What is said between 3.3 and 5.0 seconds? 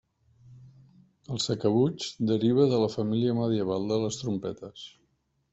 medieval de les trompetes.